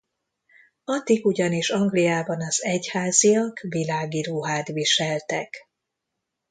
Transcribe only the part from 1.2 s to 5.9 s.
ugyanis Angliában az egyháziak világi ruhát viseltek.